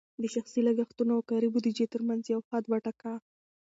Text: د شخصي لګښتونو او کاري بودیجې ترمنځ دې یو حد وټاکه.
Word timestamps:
د 0.21 0.23
شخصي 0.33 0.59
لګښتونو 0.67 1.11
او 1.17 1.21
کاري 1.31 1.47
بودیجې 1.53 1.85
ترمنځ 1.93 2.21
دې 2.25 2.31
یو 2.33 2.41
حد 2.49 2.63
وټاکه. 2.67 3.13